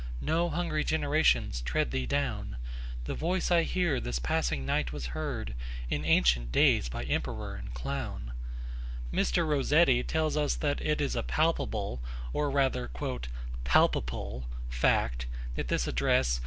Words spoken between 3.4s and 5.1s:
I hear this passing night was